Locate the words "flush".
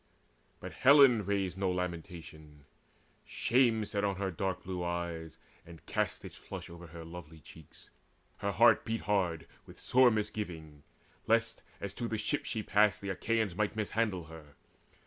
6.35-6.71